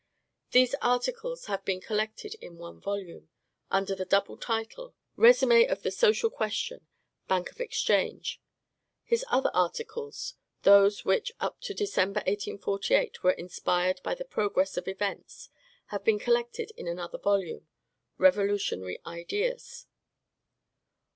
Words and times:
These 0.49 0.73
articles 0.81 1.45
have 1.45 1.63
been 1.63 1.79
collected 1.79 2.33
in 2.41 2.57
one 2.57 2.79
volume, 2.81 3.29
under 3.69 3.93
the 3.93 4.03
double 4.03 4.35
title, 4.35 4.95
"Resume 5.15 5.67
of 5.67 5.83
the 5.83 5.91
Social 5.91 6.31
Question; 6.31 6.87
Bank 7.27 7.51
of 7.51 7.61
Exchange." 7.61 8.41
His 9.03 9.23
other 9.29 9.51
articles, 9.53 10.33
those 10.63 11.05
which 11.05 11.31
up 11.39 11.61
to 11.61 11.75
December, 11.75 12.21
1848, 12.21 13.21
were 13.23 13.29
inspired 13.33 14.01
by 14.03 14.15
the 14.15 14.25
progress 14.25 14.75
of 14.75 14.87
events, 14.87 15.49
have 15.93 16.03
been 16.03 16.17
collected 16.17 16.71
in 16.75 16.87
another 16.87 17.19
volume, 17.19 17.67
"Revolutionary 18.17 18.97
Ideas." 19.05 19.85